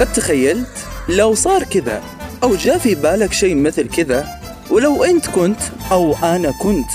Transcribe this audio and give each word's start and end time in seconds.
قد 0.00 0.12
تخيلت 0.12 0.86
لو 1.08 1.34
صار 1.34 1.62
كذا 1.62 2.02
أو 2.42 2.54
جاء 2.54 2.78
في 2.78 2.94
بالك 2.94 3.32
شيء 3.32 3.54
مثل 3.54 3.88
كذا 3.88 4.28
ولو 4.70 5.04
أنت 5.04 5.26
كنت 5.26 5.60
أو 5.92 6.16
أنا 6.22 6.52
كنت 6.62 6.90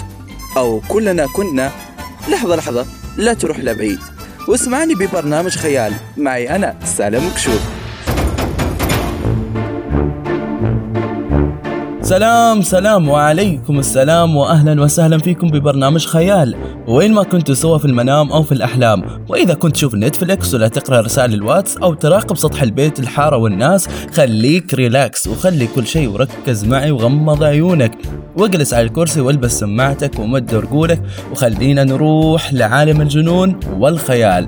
أو 0.58 0.82
كلنا 0.90 1.28
كنا 1.28 1.72
لحظة 2.30 2.56
لحظة 2.56 2.86
لا 3.18 3.34
تروح 3.34 3.60
لبعيد. 3.60 4.00
واسمعني 4.48 4.96
ببرنامج 4.96 5.52
خيال. 5.58 5.94
معي 6.18 6.56
أنا 6.56 6.76
سالم 6.98 7.28
مكشوف. 7.28 7.75
سلام 12.06 12.62
سلام 12.62 13.10
وعليكم 13.10 13.80
السلام 13.80 14.36
واهلا 14.36 14.82
وسهلا 14.82 15.18
فيكم 15.18 15.48
ببرنامج 15.48 16.06
خيال. 16.06 16.56
وين 16.88 17.14
ما 17.14 17.24
كنتوا 17.24 17.56
سوا 17.56 17.78
في 17.78 17.86
المنام 17.86 18.32
أو 18.32 18.44
في 18.44 18.52
الأحلام. 18.52 19.04
وإذا 19.30 19.54
كنت 19.54 19.76
تشوف 19.76 19.96
نتفلكس 19.96 20.54
ولا 20.54 20.68
تقرأ 20.68 21.02
رسائل 21.02 21.34
الواتس 21.34 21.78
أو 21.78 21.94
تراقب 21.94 22.38
سطح 22.38 22.62
البيت 22.62 23.00
الحارة 23.00 23.38
والناس 23.38 23.88
خليك 24.14 24.74
relax 24.74 25.28
وخلي 25.28 25.68
كل 25.68 25.88
شيء 25.88 26.10
وركز 26.10 26.66
معي 26.66 26.92
وغمض 26.92 27.44
عيونك. 27.44 27.98
واجلس 28.38 28.74
على 28.74 28.86
الكرسي 28.86 29.22
والبس 29.22 29.60
سماعتك 29.60 30.20
ومد 30.20 30.56
رجولك 30.56 31.02
وخلينا 31.32 31.84
نروح 31.84 32.54
لعالم 32.54 33.02
الجنون 33.02 33.60
والخيال. 33.78 34.48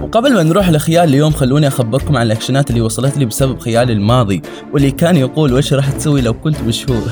وقبل 0.00 0.34
ما 0.34 0.42
نروح 0.42 0.70
لخيال 0.70 1.08
اليوم 1.08 1.32
خلوني 1.32 1.68
أخبركم 1.68 2.16
عن 2.16 2.26
ال 2.26 2.31
actionات 2.31 2.70
اللي 2.70 2.80
وصلت 2.80 3.18
لي 3.18 3.24
بسبب 3.24 3.58
خيالي 3.58 3.92
الماضي 3.92 4.42
واللي 4.72 4.90
كان 4.90 5.16
يقول 5.16 5.52
وش 5.52 5.72
راح 5.72 5.90
تسوي 5.90 6.20
لو 6.20 6.34
كنت 6.34 6.60
مشهور؟ 6.60 7.02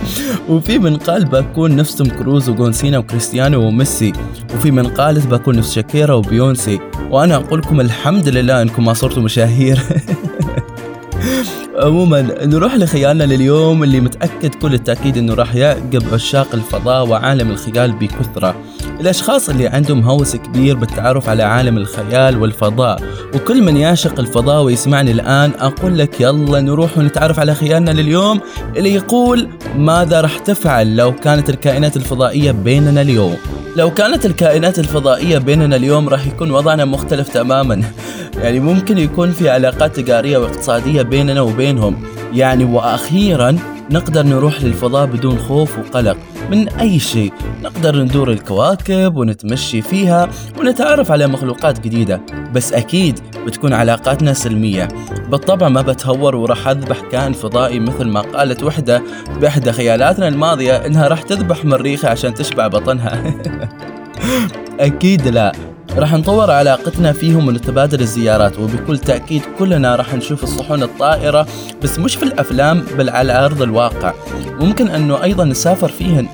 وفي 0.48 0.78
من 0.78 0.96
قال 0.96 1.24
بكون 1.24 1.76
نفس 1.76 1.96
توم 1.96 2.08
كروز 2.08 2.48
وجون 2.48 2.77
سينا 2.77 2.98
وكريستيانو 2.98 3.66
وميسي 3.66 4.12
وفي 4.54 4.70
من 4.70 4.86
قالت 4.86 5.26
بكون 5.26 5.56
نفس 5.56 5.74
شاكيرا 5.74 6.14
وبيونسي. 6.14 6.80
وأنا 7.10 7.36
أقول 7.36 7.60
لكم 7.60 7.80
الحمد 7.80 8.28
لله 8.28 8.62
أنكم 8.62 8.84
ما 8.84 8.92
صرتوا 8.92 9.22
مشاهير. 9.22 9.80
عموما 11.76 12.20
نروح 12.42 12.76
لخيالنا 12.76 13.24
لليوم 13.24 13.84
اللي 13.84 14.00
متأكد 14.00 14.54
كل 14.54 14.74
التأكيد 14.74 15.16
إنه 15.16 15.34
راح 15.34 15.54
يعقب 15.54 16.02
عشاق 16.12 16.48
الفضاء 16.54 17.06
وعالم 17.06 17.50
الخيال 17.50 17.92
بكثرة. 17.92 18.54
الأشخاص 19.00 19.48
اللي 19.48 19.66
عندهم 19.66 20.02
هوس 20.02 20.36
كبير 20.36 20.76
بالتعرف 20.76 21.28
على 21.28 21.42
عالم 21.42 21.76
الخيال 21.76 22.42
والفضاء. 22.42 23.00
وكل 23.34 23.62
من 23.62 23.76
يعشق 23.76 24.20
الفضاء 24.20 24.62
ويسمعني 24.62 25.10
الآن 25.10 25.50
أقول 25.60 25.98
لك 25.98 26.20
يلا 26.20 26.60
نروح 26.60 26.98
ونتعرف 26.98 27.38
على 27.38 27.54
خيالنا 27.54 27.90
لليوم 27.90 28.40
اللي 28.76 28.94
يقول 28.94 29.48
ماذا 29.76 30.20
راح 30.20 30.38
تفعل 30.38 30.96
لو 30.96 31.12
كانت 31.12 31.50
الكائنات 31.50 31.96
الفضائية 31.96 32.50
بيننا 32.50 33.00
اليوم؟ 33.00 33.36
لو 33.76 33.90
كانت 33.90 34.26
الكائنات 34.26 34.78
الفضائية 34.78 35.38
بيننا 35.38 35.76
اليوم 35.76 36.08
راح 36.08 36.26
يكون 36.26 36.50
وضعنا 36.50 36.84
مختلف 36.84 37.28
تماما. 37.28 37.82
يعني 38.42 38.60
ممكن 38.60 38.98
يكون 38.98 39.30
في 39.30 39.50
علاقات 39.50 39.96
تجارية 39.96 40.38
واقتصادية 40.38 41.02
بيننا 41.02 41.40
وبينهم. 41.40 42.02
يعني 42.32 42.64
وأخيرا 42.64 43.56
نقدر 43.90 44.22
نروح 44.22 44.62
للفضاء 44.62 45.06
بدون 45.06 45.38
خوف 45.38 45.78
وقلق 45.78 46.16
من 46.50 46.68
أي 46.68 46.98
شيء. 46.98 47.32
نقدر 47.62 47.96
ندور 48.02 48.30
الكواكب 48.30 49.16
ونتمشي 49.16 49.82
فيها 49.82 50.28
ونتعرف 50.60 51.12
على 51.12 51.26
مخلوقات 51.26 51.80
جديدة. 51.80 52.20
بس 52.54 52.72
أكيد 52.72 53.20
بتكون 53.46 53.72
علاقاتنا 53.72 54.32
سلمية. 54.32 54.88
بالطبع 55.30 55.68
ما 55.68 55.82
بتهور 55.82 56.36
وراح 56.36 56.68
أذبح 56.68 57.00
كائن 57.12 57.32
فضائي 57.32 57.80
مثل 57.80 58.04
ما 58.04 58.20
قالت 58.20 58.62
وحدة 58.62 59.02
بإحدى 59.40 59.72
خيالاتنا 59.72 60.28
الماضية 60.28 60.76
إنها 60.76 61.08
راح 61.08 61.22
تذبح 61.22 61.64
مريخة 61.64 62.08
عشان 62.08 62.34
تشبع 62.34 62.66
بطنها. 62.66 63.34
أكيد 64.80 65.28
لا. 65.28 65.71
راح 65.96 66.14
نطور 66.14 66.50
علاقتنا 66.50 67.12
فيهم 67.12 67.48
ونتبادل 67.48 68.00
الزيارات 68.00 68.58
وبكل 68.58 68.98
تأكيد 68.98 69.42
كلنا 69.58 69.96
راح 69.96 70.14
نشوف 70.14 70.44
الصحون 70.44 70.82
الطائرة 70.82 71.46
بس 71.82 71.98
مش 71.98 72.16
في 72.16 72.22
الأفلام 72.22 72.84
بل 72.98 73.10
على 73.10 73.44
أرض 73.44 73.62
الواقع. 73.62 74.14
ممكن 74.60 74.88
أنه 74.88 75.22
أيضا 75.22 75.44
نسافر 75.44 75.88
فيهن. 75.88 76.26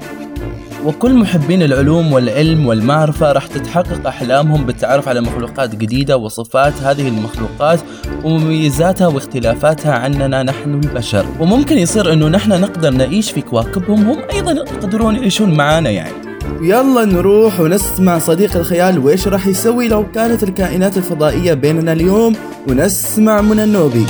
وكل 0.84 1.15
محبين 1.15 1.62
العلوم 1.62 2.12
والعلم 2.12 2.66
والمعرفة 2.66 3.32
راح 3.32 3.47
تتحقق 3.47 4.06
أحلامهم 4.06 4.66
بالتعرف 4.66 5.09
على 5.09 5.21
مخلوقات 5.21 5.75
جديدة 5.75 6.16
وصفات 6.16 6.72
هذه 6.82 7.09
المخلوقات 7.09 7.81
ومميزاتها 8.25 9.06
واختلافاتها 9.06 9.93
عننا 9.93 10.43
نحن 10.43 10.75
البشر. 10.75 11.27
وممكن 11.41 11.78
يصير 11.78 12.12
أنه 12.12 12.28
نحن 12.28 12.61
نقدر 12.61 12.91
نعيش 12.91 13.31
في 13.31 13.41
كواكبهم 13.41 14.09
هم 14.09 14.19
أيضا 14.32 14.53
يقدرون 14.53 15.16
يعيشون 15.16 15.55
معنا 15.55 15.91
يعني. 15.91 16.28
يلا 16.60 17.04
نروح 17.04 17.60
ونسمع 17.60 18.19
صديق 18.19 18.56
الخيال 18.56 18.98
وإيش 18.98 19.28
راح 19.28 19.47
يسوي 19.47 19.88
لو 19.88 20.04
كانت 20.14 20.42
الكائنات 20.42 20.97
الفضائية 20.97 21.54
بيننا 21.54 21.92
اليوم؟ 21.92 22.34
ونسمع 22.69 23.41
من 23.41 23.60
النوبي. 23.60 24.06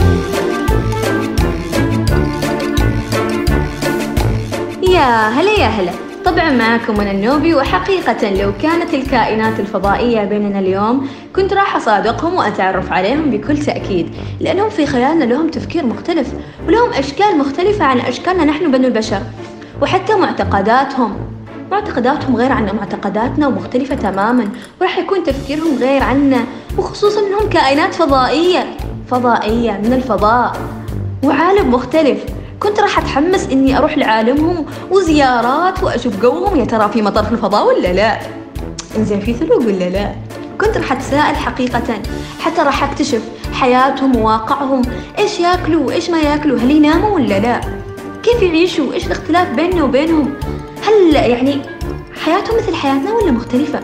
يا 4.92 5.28
هلا 5.28 5.50
يا 5.50 5.66
هلا. 5.66 5.92
طبعا 6.24 6.50
معكم 6.50 6.98
من 6.98 7.08
النوبي 7.08 7.54
وحقيقة 7.54 8.30
لو 8.30 8.52
كانت 8.62 8.94
الكائنات 8.94 9.60
الفضائية 9.60 10.24
بيننا 10.24 10.58
اليوم 10.58 11.08
كنت 11.36 11.52
راح 11.52 11.76
أصادقهم 11.76 12.34
وأتعرف 12.34 12.92
عليهم 12.92 13.30
بكل 13.30 13.58
تأكيد 13.58 14.10
لأنهم 14.40 14.70
في 14.70 14.86
خيالنا 14.86 15.24
لهم 15.24 15.48
تفكير 15.48 15.86
مختلف 15.86 16.32
ولهم 16.68 16.90
أشكال 16.92 17.38
مختلفة 17.38 17.84
عن 17.84 17.98
أشكالنا 18.00 18.44
نحن 18.44 18.70
بنو 18.70 18.88
البشر 18.88 19.22
وحتى 19.82 20.14
معتقداتهم. 20.14 21.27
معتقداتهم 21.70 22.36
غير 22.36 22.52
عن 22.52 22.76
معتقداتنا 22.76 23.46
ومختلفة 23.46 23.94
تماما 23.94 24.48
وراح 24.80 24.98
يكون 24.98 25.24
تفكيرهم 25.24 25.78
غير 25.78 26.02
عنا 26.02 26.44
وخصوصا 26.78 27.20
إنهم 27.20 27.48
كائنات 27.48 27.94
فضائية 27.94 28.76
فضائية 29.10 29.72
من 29.72 29.92
الفضاء 29.92 30.56
وعالم 31.24 31.74
مختلف. 31.74 32.24
كنت 32.60 32.80
راح 32.80 32.98
أتحمس 32.98 33.48
إني 33.52 33.78
أروح 33.78 33.98
لعالمهم 33.98 34.66
وزيارات 34.90 35.82
وأشوف 35.82 36.24
قومهم 36.26 36.56
يا 36.60 36.64
ترى 36.64 36.88
في 36.88 37.02
مطر 37.02 37.24
في 37.24 37.32
الفضاء 37.32 37.66
ولا 37.66 37.92
لا؟ 37.92 38.18
إنزين 38.96 39.20
في 39.20 39.34
ثلوج 39.34 39.66
ولا 39.66 39.88
لا؟ 39.88 40.12
كنت 40.60 40.76
راح 40.76 40.92
أتساءل 40.92 41.36
حقيقة 41.36 42.02
حتى 42.40 42.62
راح 42.62 42.84
أكتشف 42.84 43.22
حياتهم 43.52 44.16
وواقعهم 44.16 44.82
إيش 45.18 45.40
ياكلوا 45.40 45.86
وإيش 45.86 46.10
ما 46.10 46.18
ياكلوا 46.18 46.58
هل 46.58 46.70
يناموا 46.70 47.10
ولا 47.10 47.38
لا؟ 47.38 47.60
كيف 48.22 48.42
يعيشوا؟ 48.42 48.92
إيش 48.92 49.06
الاختلاف 49.06 49.48
بيننا 49.50 49.84
وبينهم؟ 49.84 50.34
هل 50.88 51.14
يعني 51.14 51.62
حياتهم 52.24 52.56
مثل 52.56 52.74
حياتنا 52.74 53.12
ولا 53.12 53.30
مختلفة؟ 53.30 53.80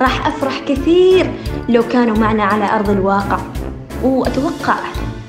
راح 0.00 0.26
أفرح 0.26 0.60
كثير 0.68 1.30
لو 1.68 1.82
كانوا 1.82 2.18
معنا 2.18 2.44
على 2.44 2.64
أرض 2.64 2.90
الواقع 2.90 3.38
وأتوقع 4.02 4.76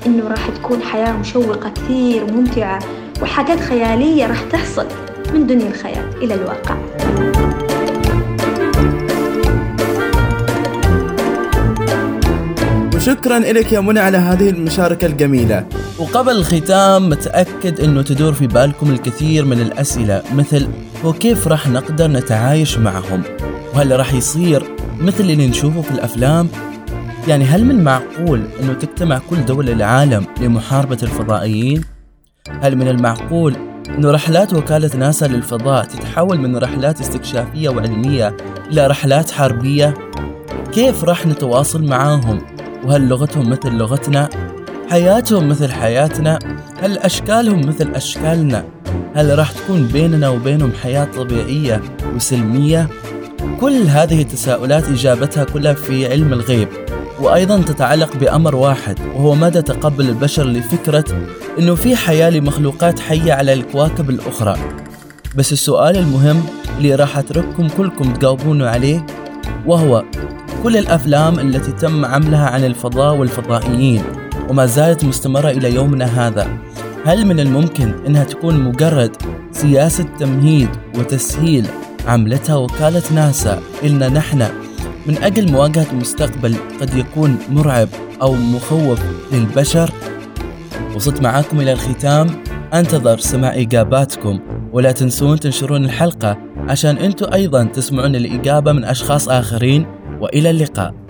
إنه 0.06 0.28
راح 0.28 0.48
تكون 0.48 0.82
حياة 0.82 1.12
مشوقة 1.12 1.70
كثير 1.70 2.24
وممتعة 2.24 2.78
وحاجات 3.22 3.60
خيالية 3.60 4.26
راح 4.26 4.42
تحصل 4.42 4.86
من 5.34 5.46
دنيا 5.46 5.68
الخيال 5.68 6.22
إلى 6.22 6.34
الواقع 6.34 6.76
وشكرا 13.06 13.38
لك 13.38 13.72
يا 13.72 13.80
منى 13.80 14.00
على 14.00 14.18
هذه 14.18 14.50
المشاركة 14.50 15.06
الجميلة 15.06 15.66
وقبل 15.98 16.32
الختام 16.32 17.08
متأكد 17.08 17.80
أنه 17.80 18.02
تدور 18.02 18.32
في 18.32 18.46
بالكم 18.46 18.90
الكثير 18.90 19.44
من 19.44 19.60
الأسئلة 19.60 20.22
مثل 20.34 20.68
وكيف 21.04 21.48
راح 21.48 21.68
نقدر 21.68 22.06
نتعايش 22.06 22.78
معهم 22.78 23.22
وهل 23.74 23.98
راح 23.98 24.14
يصير 24.14 24.62
مثل 24.98 25.20
اللي 25.20 25.46
نشوفه 25.46 25.82
في 25.82 25.90
الأفلام 25.90 26.48
يعني 27.28 27.44
هل 27.44 27.64
من 27.64 27.84
معقول 27.84 28.42
أنه 28.60 28.72
تجتمع 28.72 29.20
كل 29.30 29.44
دول 29.44 29.70
العالم 29.70 30.26
لمحاربة 30.40 30.98
الفضائيين؟ 31.02 31.84
هل 32.62 32.76
من 32.76 32.88
المعقول 32.88 33.56
أنه 33.88 34.10
رحلات 34.10 34.54
وكالة 34.54 34.96
ناسا 34.96 35.24
للفضاء 35.24 35.84
تتحول 35.84 36.38
من 36.38 36.56
رحلات 36.56 37.00
استكشافية 37.00 37.68
وعلمية 37.68 38.36
إلى 38.72 38.86
رحلات 38.86 39.30
حربية؟ 39.30 39.94
كيف 40.72 41.04
راح 41.04 41.26
نتواصل 41.26 41.84
معاهم؟ 41.84 42.56
وهل 42.86 43.08
لغتهم 43.08 43.50
مثل 43.50 43.72
لغتنا؟ 43.72 44.28
حياتهم 44.90 45.48
مثل 45.48 45.72
حياتنا؟ 45.72 46.38
هل 46.82 46.98
أشكالهم 46.98 47.60
مثل 47.68 47.90
أشكالنا؟ 47.94 48.64
هل 49.14 49.38
راح 49.38 49.52
تكون 49.52 49.86
بيننا 49.86 50.28
وبينهم 50.28 50.72
حياة 50.82 51.04
طبيعية 51.04 51.82
وسلمية؟ 52.14 52.88
كل 53.60 53.82
هذه 53.82 54.22
التساؤلات 54.22 54.88
إجابتها 54.88 55.44
كلها 55.44 55.72
في 55.72 56.06
علم 56.06 56.32
الغيب 56.32 56.68
وأيضا 57.20 57.62
تتعلق 57.62 58.16
بأمر 58.16 58.54
واحد 58.56 58.98
وهو 59.14 59.34
مدى 59.34 59.62
تقبل 59.62 60.08
البشر 60.08 60.46
لفكرة 60.46 61.04
أنه 61.58 61.74
في 61.74 61.96
حياة 61.96 62.30
لمخلوقات 62.30 63.00
حية 63.00 63.32
على 63.32 63.52
الكواكب 63.52 64.10
الأخرى 64.10 64.56
بس 65.36 65.52
السؤال 65.52 65.96
المهم 65.96 66.42
اللي 66.78 66.94
راح 66.94 67.18
أترككم 67.18 67.68
كلكم 67.68 68.12
تجاوبون 68.12 68.62
عليه 68.62 69.06
وهو 69.66 70.04
كل 70.66 70.76
الأفلام 70.76 71.38
التي 71.38 71.72
تم 71.72 72.04
عملها 72.04 72.46
عن 72.46 72.64
الفضاء 72.64 73.14
والفضائيين 73.14 74.02
وما 74.48 74.66
زالت 74.66 75.04
مستمرة 75.04 75.50
إلى 75.50 75.74
يومنا 75.74 76.04
هذا. 76.04 76.58
هل 77.04 77.26
من 77.26 77.40
الممكن 77.40 77.94
أنها 78.06 78.24
تكون 78.24 78.60
مجرد 78.60 79.16
سياسة 79.52 80.04
تمهيد 80.18 80.68
وتسهيل 80.98 81.66
عملتها 82.06 82.56
وكالة 82.56 83.02
ناسا؟ 83.14 83.60
إلنا 83.84 84.08
نحن. 84.08 84.48
من 85.06 85.18
أجل 85.22 85.52
مواجهة 85.52 85.94
مستقبل 85.94 86.56
قد 86.80 86.94
يكون 86.94 87.38
مرعب 87.50 87.88
أو 88.22 88.32
مخوف 88.32 89.00
للبشر. 89.32 89.90
وصلت 90.94 91.22
معاكم 91.22 91.60
إلى 91.60 91.72
الختام. 91.72 92.26
أنتظر 92.74 93.18
سماع 93.18 93.54
إجاباتكم. 93.54 94.40
ولا 94.72 94.92
تنسون 94.92 95.40
تنشرون 95.40 95.84
الحلقة 95.84 96.38
عشان 96.68 96.96
أنتم 96.96 97.32
أيضا 97.32 97.64
تسمعون 97.64 98.16
الإجابة 98.16 98.72
من 98.72 98.84
أشخاص 98.84 99.28
آخرين. 99.28 99.95
وإلى 100.20 100.50
اللقاء. 100.50 101.05